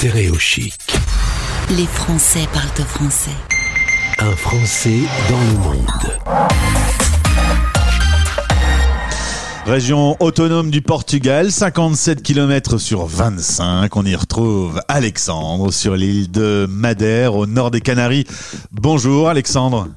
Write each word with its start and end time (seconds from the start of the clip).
Stéréochic. 0.00 0.78
Les 1.76 1.84
Français 1.86 2.46
parlent 2.54 2.86
français. 2.86 3.34
Un 4.20 4.36
Français 4.36 5.00
dans 5.28 5.40
le 5.40 5.58
monde. 5.58 6.18
Région 9.66 10.16
autonome 10.20 10.70
du 10.70 10.82
Portugal, 10.82 11.50
57 11.50 12.22
km 12.22 12.78
sur 12.78 13.06
25. 13.06 13.96
On 13.96 14.04
y 14.04 14.14
retrouve 14.14 14.80
Alexandre 14.86 15.72
sur 15.72 15.96
l'île 15.96 16.30
de 16.30 16.68
Madère, 16.70 17.34
au 17.34 17.46
nord 17.46 17.72
des 17.72 17.80
Canaries. 17.80 18.24
Bonjour 18.70 19.28
Alexandre. 19.28 19.88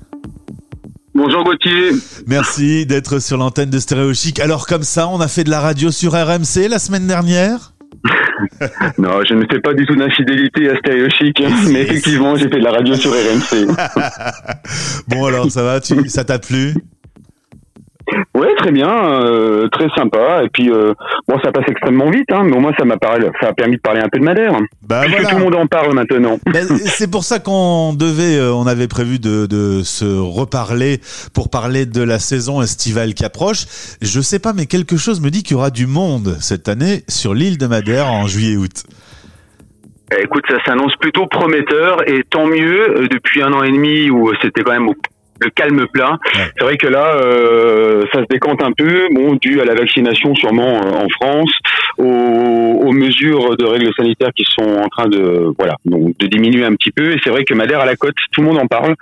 Bonjour 1.14 1.44
Gauthier. 1.44 1.92
Merci 2.26 2.88
d'être 2.88 3.20
sur 3.20 3.38
l'antenne 3.38 3.70
de 3.70 3.78
Stéréo 3.78 4.16
Chic. 4.16 4.40
Alors 4.40 4.66
comme 4.66 4.82
ça, 4.82 5.08
on 5.10 5.22
a 5.22 5.28
fait 5.28 5.44
de 5.44 5.52
la 5.52 5.60
radio 5.60 5.92
sur 5.92 6.14
RMC 6.14 6.70
la 6.70 6.80
semaine 6.80 7.06
dernière? 7.06 7.74
Non, 8.98 9.24
je 9.28 9.34
ne 9.34 9.46
fais 9.52 9.60
pas 9.60 9.74
du 9.74 9.86
tout 9.86 9.96
d'infidélité 9.96 10.70
à 10.70 10.78
Stéréo 10.78 11.10
Chic, 11.10 11.42
hein, 11.42 11.50
mais 11.72 11.82
effectivement, 11.82 12.36
j'ai 12.36 12.50
fait 12.50 12.60
de 12.60 12.64
la 12.64 12.72
radio 12.72 12.96
sur 12.96 13.12
RMC. 13.12 13.68
bon 15.08 15.26
alors, 15.26 15.50
ça 15.52 15.64
va 15.64 15.80
tu, 15.80 16.08
Ça 16.10 16.24
t'a 16.24 16.40
plu? 16.40 16.74
Ouais, 18.36 18.54
très 18.58 18.72
bien, 18.72 18.90
euh, 18.90 19.68
très 19.70 19.88
sympa. 19.96 20.42
Et 20.44 20.50
puis, 20.50 20.70
euh, 20.72 20.94
bon, 21.28 21.38
ça 21.44 21.52
passe 21.52 21.66
extrêmement 21.68 22.10
vite, 22.10 22.32
hein, 22.32 22.44
mais 22.46 22.56
au 22.56 22.60
moins 22.60 22.74
ça 22.78 22.86
m'a 22.86 22.98
parlé, 22.98 23.28
ça 23.42 23.50
a 23.50 23.54
permis 23.54 23.76
de 23.78 23.82
parler 23.82 24.00
un 24.02 24.10
peu 24.10 24.20
de 24.20 24.24
Madère. 24.24 24.54
Bah 24.88 25.02
Puisque 25.02 25.16
voilà. 25.22 25.30
tout 25.30 25.36
le 25.38 25.44
monde 25.44 25.56
en 25.56 25.68
parle 25.68 25.94
maintenant. 25.94 26.38
Ben, 26.52 26.66
c'est 26.68 27.10
pour 27.10 27.24
ça 27.24 27.40
qu'on 27.40 27.94
devait, 27.94 28.38
euh, 28.38 28.54
on 28.54 28.68
avait 28.68 28.88
prévu 28.88 29.20
de, 29.20 29.46
de 29.46 29.82
se 29.84 30.06
reparler 30.06 31.00
pour 31.34 31.50
parler 31.50 31.86
de 31.86 32.02
la 32.04 32.20
saison 32.20 32.62
estivale 32.62 33.14
qui 33.14 33.24
approche. 33.26 33.66
Je 34.02 34.22
sais 34.22 34.40
pas, 34.40 34.54
mais 34.54 34.66
quelque 34.66 34.98
chose 34.98 35.22
me 35.22 35.30
dit 35.30 35.44
qu'il 35.44 35.56
y 35.56 35.60
aura 35.60 35.70
du 35.70 35.88
monde 35.88 36.38
cette 36.40 36.68
année 36.70 37.04
sur 37.08 37.34
l'île 37.34 37.58
de 37.58 37.68
Madère 37.68 38.08
en 38.12 38.28
juillet-août. 38.28 38.84
Eh, 40.14 40.24
Écoute, 40.24 40.44
ça 40.50 40.58
s'annonce 40.66 40.94
plutôt 41.00 41.26
prometteur 41.28 42.08
et 42.10 42.24
tant 42.30 42.46
mieux 42.46 42.98
euh, 43.04 43.08
depuis 43.10 43.42
un 43.42 43.54
an 43.54 43.64
et 43.64 43.72
demi 43.72 44.10
où 44.10 44.30
c'était 44.42 44.62
quand 44.62 44.74
même 44.74 44.90
au- 44.90 44.96
le 45.42 45.50
calme 45.50 45.86
plat. 45.92 46.12
Ouais. 46.36 46.52
C'est 46.58 46.64
vrai 46.64 46.78
que 46.78 46.88
là, 46.88 47.16
euh, 47.16 48.04
ça 48.14 48.20
se 48.22 48.26
décante 48.30 48.64
un 48.64 48.72
peu, 48.72 49.08
bon, 49.12 49.34
dû 49.42 49.60
à 49.62 49.66
la 49.66 49.74
vaccination 49.76 50.36
sûrement 50.36 50.82
euh, 50.82 50.92
en 50.92 51.08
France, 51.10 51.52
aux, 51.98 52.04
aux 52.06 52.92
mesures 52.92 53.58
de 53.58 53.66
règles 53.66 53.92
sanitaires 53.96 54.32
qui 54.36 54.44
sont 54.48 54.78
en 54.78 54.88
train 54.90 55.08
de, 55.08 55.52
voilà, 55.58 55.76
donc 55.86 56.18
de 56.18 56.28
diminuer 56.28 56.64
un 56.66 56.76
petit 56.76 56.92
peu. 56.92 57.12
Et 57.12 57.20
c'est 57.24 57.30
vrai 57.30 57.44
que 57.44 57.54
Madère 57.54 57.80
à 57.82 57.86
la 57.86 57.96
côte, 57.96 58.16
tout 58.32 58.42
le 58.42 58.48
monde 58.48 58.58
en 58.60 58.68
parle. 58.68 58.96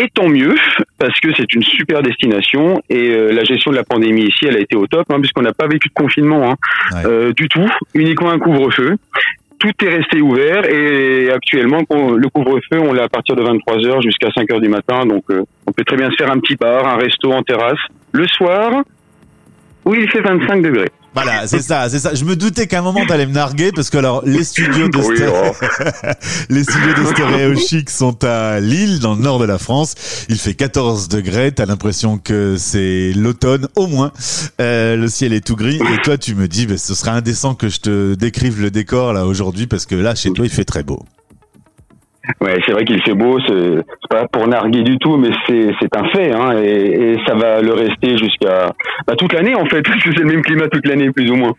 Et 0.00 0.06
tant 0.14 0.28
mieux, 0.28 0.54
parce 0.98 1.18
que 1.18 1.28
c'est 1.36 1.52
une 1.54 1.62
super 1.64 2.02
destination 2.02 2.80
et 2.88 3.08
euh, 3.10 3.32
la 3.32 3.42
gestion 3.42 3.72
de 3.72 3.76
la 3.76 3.82
pandémie 3.82 4.26
ici, 4.26 4.46
elle 4.46 4.56
a 4.56 4.60
été 4.60 4.76
au 4.76 4.86
top, 4.86 5.06
hein, 5.10 5.18
puisqu'on 5.18 5.42
n'a 5.42 5.52
pas 5.52 5.66
vécu 5.66 5.88
de 5.88 5.94
confinement 5.94 6.52
hein, 6.52 6.54
Ouais. 6.94 7.02
euh, 7.04 7.32
du 7.32 7.48
tout, 7.48 7.66
uniquement 7.94 8.30
un 8.30 8.38
couvre-feu 8.38 8.94
tout 9.58 9.72
est 9.84 9.88
resté 9.88 10.20
ouvert 10.20 10.64
et 10.70 11.30
actuellement 11.30 11.80
le 11.90 12.28
couvre-feu 12.28 12.78
on 12.80 12.92
l'a 12.92 13.04
à 13.04 13.08
partir 13.08 13.36
de 13.36 13.42
23 13.42 13.86
heures 13.86 14.02
jusqu'à 14.02 14.30
5 14.30 14.50
heures 14.52 14.60
du 14.60 14.68
matin 14.68 15.04
donc 15.06 15.24
euh, 15.30 15.42
on 15.66 15.72
peut 15.72 15.84
très 15.84 15.96
bien 15.96 16.10
se 16.10 16.16
faire 16.16 16.30
un 16.30 16.38
petit 16.38 16.56
bar, 16.56 16.86
un 16.86 16.96
resto 16.96 17.32
en 17.32 17.42
terrasse 17.42 17.80
le 18.12 18.26
soir 18.26 18.82
où 19.84 19.94
il 19.94 20.08
fait 20.10 20.20
25 20.20 20.62
degrés. 20.62 20.90
Voilà, 21.14 21.46
c'est 21.46 21.62
ça, 21.62 21.88
c'est 21.88 21.98
ça. 21.98 22.14
Je 22.14 22.24
me 22.24 22.36
doutais 22.36 22.66
qu'à 22.66 22.78
un 22.78 22.82
moment 22.82 23.04
t'allais 23.06 23.26
me 23.26 23.32
narguer 23.32 23.72
parce 23.72 23.90
que 23.90 23.98
alors 23.98 24.22
les 24.24 24.44
studios 24.44 24.88
de 24.88 24.98
oh. 24.98 25.52
les 26.50 26.62
studios 26.62 26.94
de 26.94 27.06
Stéréo 27.06 27.56
Chic 27.56 27.90
sont 27.90 28.24
à 28.24 28.60
Lille, 28.60 29.00
dans 29.00 29.14
le 29.14 29.22
nord 29.22 29.38
de 29.38 29.44
la 29.44 29.58
France. 29.58 29.94
Il 30.28 30.36
fait 30.36 30.54
14 30.54 31.08
degrés. 31.08 31.52
T'as 31.52 31.66
l'impression 31.66 32.18
que 32.18 32.56
c'est 32.58 33.12
l'automne, 33.14 33.68
au 33.76 33.86
moins. 33.86 34.12
Euh, 34.60 34.96
le 34.96 35.08
ciel 35.08 35.32
est 35.32 35.44
tout 35.44 35.56
gris. 35.56 35.80
Et 35.94 36.02
toi, 36.02 36.18
tu 36.18 36.34
me 36.34 36.46
dis, 36.46 36.66
bah, 36.66 36.78
ce 36.78 36.94
serait 36.94 37.10
indécent 37.10 37.54
que 37.54 37.68
je 37.68 37.80
te 37.80 38.14
décrive 38.14 38.60
le 38.60 38.70
décor 38.70 39.12
là 39.12 39.26
aujourd'hui 39.26 39.66
parce 39.66 39.86
que 39.86 39.94
là, 39.94 40.14
chez 40.14 40.32
toi, 40.32 40.44
il 40.44 40.52
fait 40.52 40.64
très 40.64 40.82
beau. 40.82 41.04
Ouais, 42.40 42.58
c'est 42.64 42.72
vrai 42.72 42.84
qu'il 42.84 43.00
fait 43.02 43.14
beau, 43.14 43.38
c'est 43.46 43.84
pas 44.10 44.26
pour 44.28 44.46
narguer 44.46 44.82
du 44.82 44.98
tout, 44.98 45.16
mais 45.16 45.30
c'est 45.46 45.96
un 45.96 46.08
fait, 46.10 46.32
hein, 46.32 46.60
et, 46.62 47.12
et 47.12 47.16
ça 47.26 47.34
va 47.34 47.60
le 47.60 47.72
rester 47.72 48.16
jusqu'à 48.16 48.74
bah, 49.06 49.14
toute 49.16 49.32
l'année 49.32 49.54
en 49.54 49.66
fait, 49.66 49.82
parce 49.86 50.02
que 50.02 50.10
c'est 50.12 50.20
le 50.20 50.26
même 50.26 50.42
climat 50.42 50.68
toute 50.68 50.86
l'année 50.86 51.10
plus 51.10 51.30
ou 51.30 51.36
moins. 51.36 51.54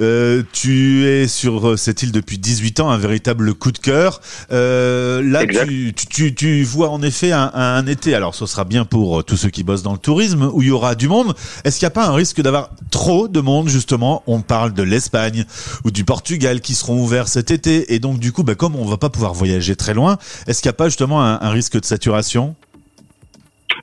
Euh, 0.00 0.42
tu 0.52 1.06
es 1.06 1.26
sur 1.26 1.70
euh, 1.70 1.76
cette 1.76 2.02
île 2.02 2.12
depuis 2.12 2.38
18 2.38 2.80
ans, 2.80 2.90
un 2.90 2.98
véritable 2.98 3.54
coup 3.54 3.72
de 3.72 3.78
cœur. 3.78 4.20
Euh, 4.52 5.22
là, 5.24 5.46
tu, 5.46 5.92
tu, 5.94 6.06
tu, 6.06 6.34
tu 6.34 6.62
vois 6.62 6.90
en 6.90 7.02
effet 7.02 7.32
un, 7.32 7.50
un 7.54 7.86
été. 7.86 8.14
Alors, 8.14 8.34
ce 8.34 8.46
sera 8.46 8.64
bien 8.64 8.84
pour 8.84 9.24
tous 9.24 9.36
ceux 9.36 9.50
qui 9.50 9.64
bossent 9.64 9.82
dans 9.82 9.92
le 9.92 9.98
tourisme, 9.98 10.50
où 10.52 10.62
il 10.62 10.68
y 10.68 10.70
aura 10.70 10.94
du 10.94 11.08
monde. 11.08 11.34
Est-ce 11.64 11.78
qu'il 11.78 11.86
n'y 11.86 11.92
a 11.92 11.94
pas 11.94 12.06
un 12.06 12.14
risque 12.14 12.40
d'avoir 12.40 12.70
trop 12.90 13.28
de 13.28 13.40
monde 13.40 13.68
justement? 13.68 14.22
On 14.26 14.40
parle 14.40 14.72
de 14.72 14.82
l'Espagne 14.82 15.44
ou 15.84 15.90
du 15.90 16.04
Portugal 16.04 16.60
qui 16.60 16.74
seront 16.74 17.00
ouverts 17.00 17.28
cet 17.28 17.50
été, 17.50 17.94
et 17.94 17.98
donc 17.98 18.18
du 18.18 18.32
coup, 18.32 18.42
bah, 18.42 18.54
comme 18.54 18.76
on 18.76 18.84
va 18.84 18.98
pas 18.98 19.10
pouvoir 19.10 19.32
voyager 19.32 19.76
très 19.76 19.94
loin, 19.94 20.01
est-ce 20.46 20.62
qu'il 20.62 20.68
n'y 20.68 20.74
a 20.74 20.76
pas 20.76 20.86
justement 20.86 21.22
un, 21.22 21.50
risque 21.50 21.78
de 21.78 21.84
saturation? 21.84 22.54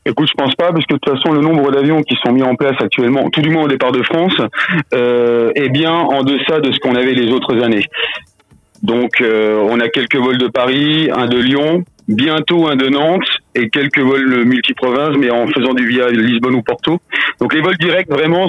Écoute, 0.05 0.29
je 0.29 0.33
pense 0.33 0.55
pas, 0.55 0.71
parce 0.71 0.85
que 0.85 0.93
de 0.93 0.99
toute 0.99 1.17
façon, 1.17 1.33
le 1.33 1.41
nombre 1.41 1.71
d'avions 1.71 2.01
qui 2.01 2.15
sont 2.23 2.31
mis 2.31 2.43
en 2.43 2.55
place 2.55 2.75
actuellement, 2.79 3.29
tout 3.29 3.41
du 3.41 3.49
moins 3.49 3.63
au 3.63 3.67
départ 3.67 3.91
de 3.91 4.01
France, 4.03 4.35
euh, 4.93 5.51
est 5.55 5.69
bien 5.69 5.93
en 5.93 6.23
deçà 6.23 6.59
de 6.59 6.71
ce 6.71 6.79
qu'on 6.79 6.95
avait 6.95 7.13
les 7.13 7.31
autres 7.31 7.61
années. 7.61 7.85
Donc, 8.81 9.21
euh, 9.21 9.59
on 9.69 9.79
a 9.79 9.89
quelques 9.89 10.15
vols 10.15 10.37
de 10.37 10.47
Paris, 10.47 11.09
un 11.13 11.27
de 11.27 11.37
Lyon, 11.37 11.83
bientôt 12.07 12.67
un 12.67 12.75
de 12.75 12.87
Nantes 12.87 13.27
et 13.55 13.69
quelques 13.69 13.99
vols 13.99 14.45
multiprovinces, 14.45 15.17
mais 15.17 15.29
en 15.31 15.47
faisant 15.47 15.73
du 15.73 15.85
via 15.85 16.09
Lisbonne 16.09 16.55
ou 16.55 16.61
Porto. 16.61 16.99
Donc, 17.41 17.53
les 17.53 17.61
vols 17.61 17.77
directs 17.77 18.09
vraiment 18.09 18.47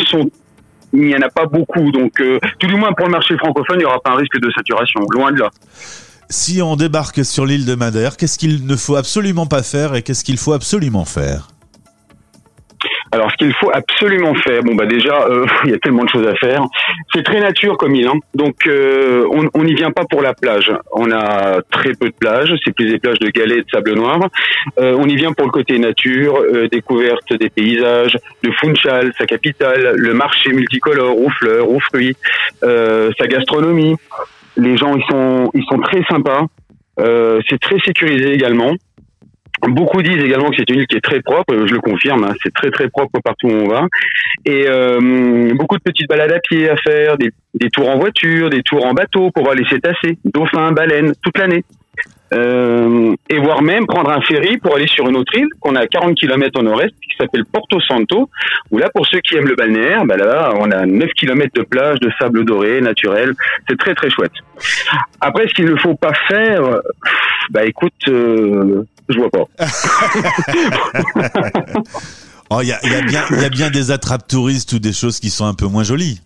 il 0.92 1.02
n'y 1.02 1.16
en 1.16 1.22
a 1.22 1.28
pas 1.28 1.47
beaucoup, 1.47 1.92
donc 1.92 2.20
euh, 2.20 2.38
tout 2.58 2.66
du 2.66 2.75
moins 2.75 2.92
pour 2.92 3.06
le 3.06 3.12
marché 3.12 3.37
francophone, 3.37 3.76
il 3.76 3.81
n'y 3.81 3.84
aura 3.84 4.00
pas 4.00 4.10
un 4.10 4.16
risque 4.16 4.41
de 4.41 4.50
saturation, 4.50 5.00
loin 5.10 5.32
de 5.32 5.41
là. 5.41 5.50
Si 6.32 6.62
on 6.62 6.76
débarque 6.76 7.24
sur 7.24 7.44
l'île 7.44 7.66
de 7.66 7.74
Madère, 7.74 8.16
qu'est-ce 8.16 8.38
qu'il 8.38 8.64
ne 8.64 8.76
faut 8.76 8.94
absolument 8.94 9.46
pas 9.46 9.64
faire 9.64 9.96
et 9.96 10.02
qu'est-ce 10.02 10.22
qu'il 10.22 10.38
faut 10.38 10.52
absolument 10.52 11.04
faire? 11.04 11.48
Alors, 13.10 13.28
ce 13.32 13.36
qu'il 13.36 13.52
faut 13.54 13.72
absolument 13.74 14.36
faire, 14.36 14.62
bon 14.62 14.76
bah 14.76 14.86
déjà, 14.86 15.26
euh, 15.26 15.44
il 15.64 15.72
y 15.72 15.74
a 15.74 15.78
tellement 15.78 16.04
de 16.04 16.08
choses 16.08 16.28
à 16.28 16.36
faire. 16.36 16.62
C'est 17.12 17.24
très 17.24 17.40
nature 17.40 17.76
comme 17.76 17.96
île, 17.96 18.06
hein. 18.06 18.20
donc 18.36 18.69
euh, 18.69 19.26
on 19.54 19.64
n'y 19.64 19.74
vient 19.74 19.90
pas 19.90 20.04
pour 20.08 20.22
la 20.22 20.32
plage. 20.32 20.72
On 20.92 21.10
a 21.10 21.62
très 21.69 21.94
peu 21.94 22.06
de 22.06 22.14
plages, 22.16 22.54
c'est 22.64 22.72
plus 22.72 22.86
des 22.86 23.00
plages 23.00 23.19
de 23.19 23.28
galets 23.30 23.58
et 23.58 23.62
de 23.62 23.70
sable 23.70 23.94
noir. 23.94 24.20
Euh, 24.78 24.96
on 24.96 25.08
y 25.08 25.16
vient 25.16 25.32
pour 25.32 25.46
le 25.46 25.50
côté 25.50 25.80
nature, 25.80 26.38
découverte 26.70 27.32
des 27.32 27.50
paysages, 27.50 28.16
de 28.44 28.52
Funchal, 28.52 29.12
sa 29.19 29.26
capitale, 29.26 29.94
le 29.96 30.14
marché 30.14 30.52
multicolore, 30.52 31.19
aux 31.19 31.30
fleurs, 31.30 31.69
aux 31.69 31.80
fruits, 31.80 32.16
sa 32.62 33.26
gastronomie. 33.26 33.96
Les 34.56 34.77
gens, 34.77 34.94
ils 34.94 35.05
sont, 35.11 35.50
ils 35.55 35.65
sont 35.65 35.78
très 35.78 36.03
sympas. 36.05 36.47
Euh, 36.99 37.41
c'est 37.49 37.59
très 37.59 37.78
sécurisé 37.81 38.33
également. 38.33 38.72
Beaucoup 39.69 40.03
disent 40.03 40.22
également 40.25 40.49
que 40.49 40.56
c'est 40.56 40.71
une 40.71 40.81
île 40.81 40.87
qui 40.87 40.97
est 40.97 41.03
très 41.03 41.21
propre, 41.21 41.66
je 41.66 41.75
le 41.75 41.81
confirme, 41.81 42.25
hein, 42.25 42.33
c'est 42.43 42.53
très 42.53 42.71
très 42.71 42.88
propre 42.88 43.21
partout 43.22 43.49
où 43.49 43.53
on 43.53 43.69
va. 43.69 43.87
Et 44.47 44.65
euh, 44.66 45.53
beaucoup 45.55 45.77
de 45.77 45.83
petites 45.83 46.09
balades 46.09 46.33
à 46.33 46.38
pied 46.38 46.71
à 46.71 46.77
faire, 46.77 47.19
des, 47.19 47.31
des 47.55 47.69
tours 47.69 47.91
en 47.91 47.99
voiture, 47.99 48.49
des 48.49 48.62
tours 48.62 48.87
en 48.87 48.94
bateau 48.94 49.31
pour 49.31 49.50
aller 49.50 49.65
s'étasser, 49.69 50.19
dauphins, 50.25 50.72
baleines, 50.72 51.12
toute 51.22 51.37
l'année. 51.37 51.65
Euh, 52.32 53.14
et 53.28 53.38
voire 53.38 53.60
même 53.60 53.86
prendre 53.86 54.10
un 54.10 54.20
ferry 54.20 54.56
pour 54.58 54.76
aller 54.76 54.86
sur 54.86 55.08
une 55.08 55.16
autre 55.16 55.36
île 55.36 55.48
qu'on 55.58 55.74
a 55.74 55.80
à 55.80 55.86
40 55.88 56.14
km 56.14 56.60
au 56.60 56.62
nord-est 56.62 56.91
qui 56.91 57.16
s'appelle 57.18 57.44
Porto 57.44 57.80
Santo 57.80 58.30
où 58.70 58.78
là 58.78 58.88
pour 58.94 59.04
ceux 59.08 59.18
qui 59.18 59.34
aiment 59.34 59.48
le 59.48 59.56
balnéaire 59.56 60.04
bah 60.04 60.16
là 60.16 60.52
on 60.56 60.70
a 60.70 60.86
9 60.86 61.08
km 61.19 61.50
de 61.54 61.62
plage 61.62 61.98
de 61.98 62.08
sable 62.20 62.44
doré 62.44 62.80
naturel. 62.80 63.34
C'est 63.69 63.76
très 63.76 63.94
très 63.94 64.10
chouette. 64.10 64.30
Après 65.20 65.48
ce 65.48 65.54
qu'il 65.54 65.66
ne 65.66 65.76
faut 65.76 65.96
pas 65.96 66.12
faire 66.28 66.62
bah 67.50 67.64
écoute 67.64 67.92
euh, 68.08 68.84
je 69.08 69.19
vois 69.19 69.30
pas. 69.30 69.44
Oh, 72.52 72.58
il 72.62 72.66
y 72.66 72.72
a, 72.72 72.80
y 72.84 73.16
a 73.16 73.42
y 73.42 73.44
a 73.44 73.48
bien 73.48 73.70
des 73.70 73.92
attrapes 73.92 74.26
touristes 74.26 74.72
ou 74.72 74.80
des 74.80 74.92
choses 74.92 75.20
qui 75.20 75.30
sont 75.30 75.44
un 75.44 75.54
peu 75.54 75.66
moins 75.66 75.84
jolies. 75.84 76.20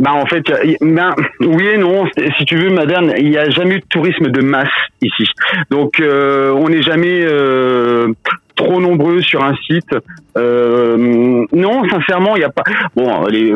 Bah 0.00 0.14
en 0.14 0.24
fait, 0.26 0.42
y- 0.64 0.76
ben, 0.80 1.14
oui 1.40 1.66
et 1.74 1.76
non. 1.76 2.06
Si 2.38 2.44
tu 2.46 2.56
veux, 2.56 2.70
Madame, 2.70 3.12
il 3.18 3.30
n'y 3.30 3.38
a 3.38 3.48
jamais 3.50 3.76
eu 3.76 3.80
de 3.80 3.86
tourisme 3.88 4.28
de 4.28 4.40
masse 4.40 4.68
ici. 5.02 5.26
Donc 5.70 6.00
euh, 6.00 6.52
on 6.52 6.70
n'est 6.70 6.82
jamais 6.82 7.20
euh, 7.22 8.08
trop 8.56 8.80
nombreux 8.80 9.20
sur 9.20 9.44
un 9.44 9.54
site. 9.56 9.94
Euh, 10.38 11.44
non, 11.52 11.82
sincèrement, 11.90 12.34
il 12.36 12.38
n'y 12.38 12.44
a 12.46 12.50
pas. 12.50 12.64
Bon, 12.96 13.26
les, 13.26 13.54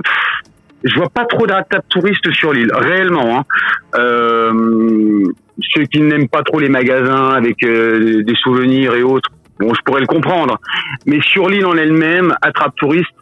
je 0.84 0.94
vois 0.96 1.08
pas 1.08 1.24
trop 1.24 1.46
d'attrapes 1.46 1.88
touristes 1.88 2.30
sur 2.32 2.52
l'île, 2.52 2.70
réellement. 2.74 3.38
Hein. 3.38 3.42
Euh, 3.96 5.24
ceux 5.72 5.84
qui 5.84 6.00
n'aiment 6.00 6.28
pas 6.28 6.42
trop 6.42 6.60
les 6.60 6.68
magasins 6.68 7.30
avec 7.30 7.62
euh, 7.62 8.22
des 8.22 8.34
souvenirs 8.36 8.94
et 8.94 9.02
autres, 9.02 9.30
bon, 9.58 9.72
je 9.72 9.80
pourrais 9.82 10.02
le 10.02 10.06
comprendre. 10.06 10.58
Mais 11.06 11.20
sur 11.22 11.48
l'île 11.48 11.64
en 11.64 11.76
elle-même, 11.76 12.34
attrape 12.42 12.74
touriste, 12.76 13.14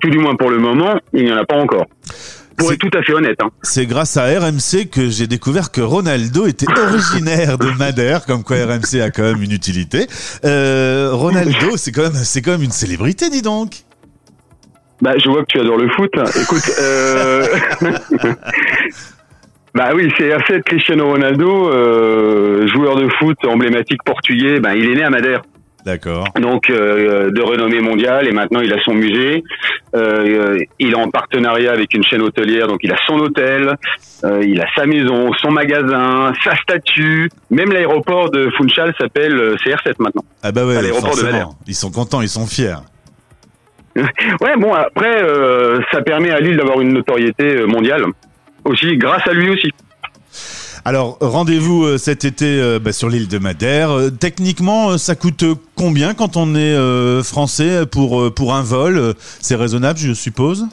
tout 0.00 0.10
du 0.10 0.18
moins 0.18 0.36
pour 0.36 0.50
le 0.50 0.58
moment, 0.58 1.00
il 1.12 1.24
n'y 1.24 1.32
en 1.32 1.38
a 1.38 1.44
pas 1.44 1.56
encore. 1.56 1.86
Pour 2.58 2.68
C'est- 2.68 2.74
être 2.74 2.80
tout 2.90 2.98
à 2.98 3.02
fait 3.02 3.12
honnête. 3.14 3.38
Hein. 3.42 3.50
C'est 3.62 3.86
grâce 3.86 4.16
à 4.16 4.24
RMC 4.24 4.88
que 4.90 5.08
j'ai 5.08 5.26
découvert 5.26 5.70
que 5.70 5.80
Ronaldo 5.80 6.46
était 6.46 6.66
originaire 6.76 7.56
de 7.56 7.70
Madère, 7.78 8.26
comme 8.26 8.42
quoi 8.42 8.56
RMC 8.56 9.00
a 9.00 9.10
quand 9.10 9.22
même 9.22 9.42
une 9.42 9.52
utilité. 9.52 10.06
Euh, 10.44 11.10
Ronaldo, 11.12 11.76
c'est 11.76 11.92
quand 11.92 12.02
même, 12.02 12.14
c'est 12.14 12.42
quand 12.42 12.50
même 12.52 12.62
une 12.64 12.72
célébrité, 12.72 13.30
dis 13.30 13.42
donc. 13.42 13.70
Bah, 15.00 15.12
je 15.16 15.28
vois 15.30 15.42
que 15.42 15.46
tu 15.48 15.60
adores 15.60 15.78
le 15.78 15.88
foot. 15.90 16.10
Écoute, 16.42 16.70
euh... 16.80 17.46
Bah 19.74 19.90
oui, 19.94 20.10
c'est 20.18 20.28
R7 20.30 20.62
Cristiano 20.62 21.06
Ronaldo, 21.08 21.70
euh, 21.70 22.66
joueur 22.68 22.96
de 22.96 23.08
foot 23.18 23.36
emblématique 23.44 24.02
portugais. 24.04 24.58
Ben, 24.60 24.74
il 24.74 24.90
est 24.90 24.94
né 24.96 25.04
à 25.04 25.10
Madère. 25.10 25.42
D'accord. 25.84 26.26
donc 26.40 26.68
euh, 26.68 27.30
de 27.30 27.40
renommée 27.40 27.80
mondiale 27.80 28.26
et 28.28 28.32
maintenant 28.32 28.60
il 28.60 28.70
a 28.72 28.82
son 28.82 28.92
musée. 28.94 29.42
Euh, 29.94 30.58
il 30.78 30.90
est 30.90 30.96
en 30.96 31.10
partenariat 31.10 31.72
avec 31.72 31.94
une 31.94 32.04
chaîne 32.04 32.22
hôtelière, 32.22 32.66
donc 32.66 32.80
il 32.82 32.92
a 32.92 32.96
son 33.06 33.18
hôtel, 33.18 33.76
euh, 34.24 34.42
il 34.44 34.60
a 34.60 34.66
sa 34.74 34.86
maison, 34.86 35.32
son 35.40 35.50
magasin, 35.50 36.32
sa 36.44 36.56
statue, 36.56 37.30
même 37.50 37.72
l'aéroport 37.72 38.30
de 38.30 38.50
Funchal 38.56 38.94
s'appelle 38.98 39.34
euh, 39.34 39.56
CR7 39.56 39.94
maintenant. 39.98 40.24
Ah 40.42 40.52
bah 40.52 40.66
ouais, 40.66 40.80
l'aéroport 40.80 41.16
de. 41.16 41.22
Ils 41.66 41.74
sont 41.74 41.90
contents, 41.90 42.20
ils 42.20 42.28
sont 42.28 42.46
fiers. 42.46 42.76
Ouais, 44.40 44.56
bon 44.56 44.74
après 44.74 45.24
euh, 45.24 45.80
ça 45.90 46.02
permet 46.02 46.30
à 46.30 46.38
Lille 46.38 46.56
d'avoir 46.56 46.80
une 46.80 46.92
notoriété 46.92 47.64
mondiale 47.66 48.04
aussi 48.64 48.96
grâce 48.96 49.26
à 49.26 49.32
lui 49.32 49.50
aussi. 49.50 49.72
Alors, 50.84 51.18
rendez-vous 51.20 51.84
euh, 51.84 51.98
cet 51.98 52.24
été 52.24 52.60
euh, 52.60 52.78
bah, 52.78 52.92
sur 52.92 53.08
l'île 53.08 53.28
de 53.28 53.38
Madère. 53.38 53.90
Euh, 53.90 54.10
techniquement, 54.10 54.98
ça 54.98 55.14
coûte 55.14 55.44
combien 55.76 56.14
quand 56.14 56.36
on 56.36 56.54
est 56.54 57.22
français 57.22 57.86
pour, 57.86 58.32
pour 58.34 58.54
un 58.54 58.62
vol 58.62 59.14
C'est 59.40 59.56
raisonnable, 59.56 59.98
je 59.98 60.12
suppose? 60.12 60.68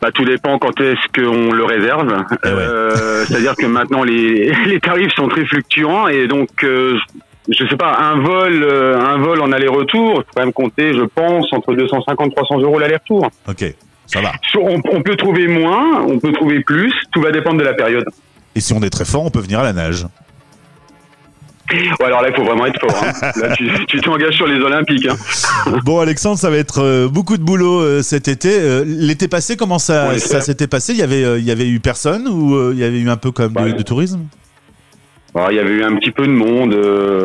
Bah, 0.00 0.10
tout 0.12 0.24
dépend 0.24 0.58
quand 0.58 0.80
est-ce 0.80 1.08
qu'on 1.12 1.52
le 1.52 1.64
réserve. 1.64 2.24
Eh 2.44 2.48
ouais. 2.48 2.54
Euh, 2.54 3.24
C'est-à-dire 3.26 3.56
que 3.56 3.66
maintenant 3.66 4.04
les, 4.04 4.52
les 4.66 4.80
tarifs 4.80 5.12
sont 5.14 5.28
très 5.28 5.44
fluctuants 5.44 6.06
et 6.06 6.28
donc 6.28 6.48
euh, 6.62 6.96
je 7.48 7.66
sais 7.66 7.76
pas 7.76 7.96
un 7.98 8.20
vol 8.20 8.62
euh, 8.62 9.00
un 9.00 9.18
vol 9.18 9.40
en 9.40 9.50
aller-retour, 9.50 10.16
faut 10.16 10.24
quand 10.34 10.42
même 10.42 10.52
compter, 10.52 10.94
je 10.94 11.02
pense, 11.02 11.52
entre 11.52 11.74
250 11.74 12.34
300 12.34 12.60
euros 12.60 12.78
l'aller-retour. 12.78 13.28
Ok, 13.48 13.64
ça 14.06 14.20
va. 14.20 14.32
On 14.54 15.02
peut 15.02 15.16
trouver 15.16 15.48
moins, 15.48 16.02
on 16.06 16.18
peut 16.20 16.32
trouver 16.32 16.60
plus, 16.60 16.92
tout 17.10 17.20
va 17.20 17.32
dépendre 17.32 17.58
de 17.58 17.64
la 17.64 17.74
période. 17.74 18.04
Et 18.54 18.60
si 18.60 18.72
on 18.72 18.82
est 18.82 18.90
très 18.90 19.04
fort, 19.04 19.24
on 19.24 19.30
peut 19.30 19.40
venir 19.40 19.60
à 19.60 19.62
la 19.62 19.72
nage. 19.72 20.06
Ouais, 21.70 22.06
alors 22.06 22.22
là 22.22 22.30
il 22.30 22.34
faut 22.34 22.44
vraiment 22.44 22.64
être 22.64 22.80
fort. 22.80 23.04
hein. 23.04 23.12
Là 23.36 23.54
tu 23.86 24.00
t'engages 24.00 24.34
sur 24.34 24.46
les 24.46 24.58
Olympiques. 24.58 25.06
Hein. 25.06 25.16
Bon, 25.84 26.00
Alexandre, 26.00 26.38
ça 26.38 26.48
va 26.48 26.56
être 26.56 26.82
euh, 26.82 27.08
beaucoup 27.08 27.36
de 27.36 27.42
boulot 27.42 27.80
euh, 27.82 28.00
cet 28.02 28.26
été. 28.26 28.48
Euh, 28.58 28.84
L'été 28.86 29.28
passé, 29.28 29.56
comment 29.58 29.78
ça, 29.78 30.18
ça 30.18 30.40
s'était 30.40 30.66
passé? 30.66 30.92
Il 30.94 30.98
y 30.98 31.02
avait, 31.02 31.38
il 31.38 31.44
y 31.44 31.50
avait 31.50 31.68
eu 31.68 31.78
personne 31.78 32.26
ou 32.26 32.72
il 32.72 32.78
y 32.78 32.84
avait 32.84 32.98
eu 32.98 33.10
un 33.10 33.18
peu 33.18 33.32
comme 33.32 33.52
de, 33.52 33.60
Ouais. 33.60 33.72
de 33.74 33.82
tourisme? 33.82 34.20
Il 35.50 35.54
y 35.56 35.58
avait 35.60 35.70
eu 35.74 35.84
un 35.84 35.94
petit 35.96 36.10
peu 36.10 36.26
de 36.26 36.32
monde. 36.32 36.74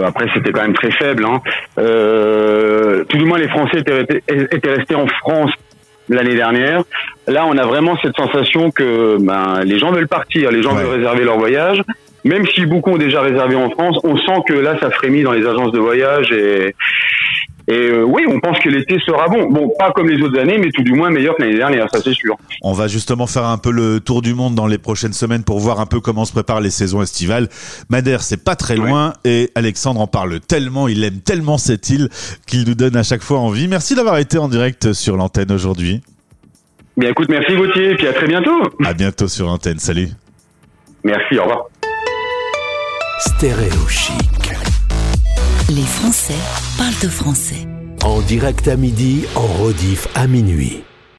après, 0.05 0.27
c'était 0.35 0.51
quand 0.51 0.61
même 0.61 0.73
très 0.75 0.91
faible. 0.91 1.25
Hein. 1.25 1.41
Tout 1.77 3.17
du 3.17 3.23
moins, 3.25 3.37
les 3.39 3.47
Français 3.47 3.77
étaient 3.79 4.69
restés 4.75 4.95
en 4.95 5.07
France 5.07 5.51
l'année 6.09 6.35
dernière. 6.35 6.83
Là, 7.27 7.45
on 7.45 7.57
a 7.57 7.65
vraiment 7.65 7.97
cette 8.01 8.15
sensation 8.15 8.71
que 8.71 9.17
ben, 9.19 9.61
les 9.63 9.79
gens 9.79 9.91
veulent 9.91 10.07
partir, 10.07 10.51
les 10.51 10.61
gens 10.61 10.75
Ouais. 10.75 10.83
veulent 10.83 10.95
réserver 10.99 11.23
leur 11.23 11.37
voyage. 11.37 11.81
Même 12.25 12.45
si 12.47 12.65
beaucoup 12.65 12.91
ont 12.91 12.97
déjà 12.97 13.21
réservé 13.21 13.55
en 13.55 13.69
France, 13.69 13.99
on 14.03 14.15
sent 14.17 14.43
que 14.47 14.53
là, 14.53 14.77
ça 14.79 14.89
frémit 14.91 15.23
dans 15.23 15.33
les 15.33 15.45
agences 15.45 15.73
de 15.73 15.79
voyage 15.79 16.31
et, 16.31 16.73
et 17.67 17.73
euh, 17.73 18.03
oui, 18.03 18.23
on 18.27 18.39
pense 18.41 18.59
que 18.59 18.67
l'été 18.69 18.97
sera 19.05 19.27
bon. 19.27 19.49
Bon, 19.49 19.69
pas 19.79 19.91
comme 19.91 20.09
les 20.09 20.21
autres 20.21 20.37
années, 20.39 20.57
mais 20.57 20.69
tout 20.73 20.83
du 20.83 20.93
moins 20.93 21.09
meilleur 21.09 21.35
que 21.37 21.43
l'année 21.43 21.57
dernière, 21.57 21.87
ça 21.93 21.99
c'est 22.03 22.13
sûr. 22.13 22.35
On 22.61 22.73
va 22.73 22.87
justement 22.87 23.25
faire 23.27 23.45
un 23.45 23.57
peu 23.57 23.71
le 23.71 23.99
tour 24.01 24.21
du 24.21 24.33
monde 24.33 24.53
dans 24.55 24.67
les 24.67 24.77
prochaines 24.77 25.13
semaines 25.13 25.43
pour 25.43 25.59
voir 25.59 25.79
un 25.79 25.85
peu 25.85 25.99
comment 26.01 26.25
se 26.25 26.33
préparent 26.33 26.59
les 26.61 26.69
saisons 26.71 27.01
estivales. 27.01 27.47
Madère, 27.89 28.21
c'est 28.21 28.43
pas 28.43 28.55
très 28.55 28.77
Ouais. 28.77 28.89
loin 28.89 29.13
et 29.23 29.49
Alexandre 29.55 30.01
en 30.01 30.07
parle 30.07 30.39
tellement, 30.41 30.87
il 30.87 31.03
aime 31.03 31.19
tellement 31.21 31.57
cette 31.57 31.89
île 31.89 32.09
qu'il 32.47 32.67
nous 32.67 32.75
donne 32.75 32.95
à 32.97 33.03
chaque 33.03 33.21
fois 33.23 33.39
envie. 33.39 33.67
Merci 33.67 33.95
d'avoir 33.95 34.17
été 34.17 34.37
en 34.37 34.49
direct 34.49 34.93
sur 34.93 35.15
l'antenne 35.15 35.51
aujourd'hui. 35.51 36.01
Bien, 36.97 37.09
écoute, 37.11 37.29
merci 37.29 37.55
Gauthier, 37.55 37.91
et 37.91 37.95
puis 37.95 38.07
à 38.07 38.13
très 38.13 38.27
bientôt. 38.27 38.61
À 38.85 38.93
bientôt 38.93 39.27
sur 39.27 39.49
antenne. 39.49 39.79
Salut. 39.79 40.09
Merci, 41.03 41.37
au 41.39 41.43
revoir. 41.43 41.63
Stéréo 43.19 43.87
chic. 43.87 44.72
Les 45.75 45.81
Français 45.81 46.35
parlent 46.77 47.09
français. 47.09 47.67
En 48.03 48.21
direct 48.21 48.67
à 48.67 48.75
midi, 48.75 49.23
en 49.35 49.47
rediff 49.63 50.07
à 50.13 50.27
minuit. 50.27 50.83